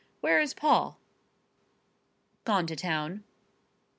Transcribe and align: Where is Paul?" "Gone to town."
Where 0.21 0.41
is 0.41 0.55
Paul?" 0.55 0.97
"Gone 2.43 2.65
to 2.65 2.75
town." 2.75 3.23